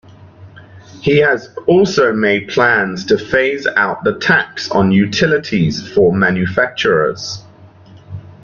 [1.03, 7.43] He has also made plans to phase out the tax on utilities for manufacturers.